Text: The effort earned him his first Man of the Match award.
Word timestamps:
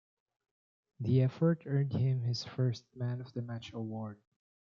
The 0.99 1.21
effort 1.21 1.61
earned 1.67 1.93
him 1.93 2.23
his 2.23 2.43
first 2.43 2.85
Man 2.95 3.21
of 3.21 3.31
the 3.33 3.43
Match 3.43 3.71
award. 3.71 4.17